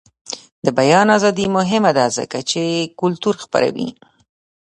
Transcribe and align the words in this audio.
د 0.65 0.67
بیان 0.79 1.07
ازادي 1.17 1.45
مهمه 1.57 1.91
ده 1.97 2.05
ځکه 2.17 2.39
چې 2.49 2.61
کلتور 3.01 3.35
خپروي. 3.43 3.87